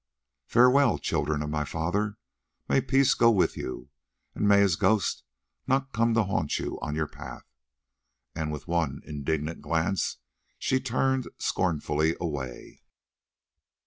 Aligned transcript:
Farewell, 0.47 0.97
children 0.97 1.43
of 1.43 1.51
my 1.51 1.63
father: 1.63 2.17
may 2.67 2.81
peace 2.81 3.13
go 3.13 3.29
with 3.29 3.55
you, 3.55 3.91
and 4.33 4.47
may 4.47 4.57
his 4.61 4.75
ghost 4.75 5.21
not 5.67 5.93
come 5.93 6.15
to 6.15 6.23
haunt 6.23 6.57
you 6.57 6.79
on 6.81 6.95
your 6.95 7.05
path," 7.07 7.45
and 8.33 8.51
with 8.51 8.67
one 8.67 9.01
indignant 9.05 9.61
glance 9.61 10.17
she 10.57 10.79
turned 10.79 11.29
scornfully 11.37 12.15
away. 12.19 12.81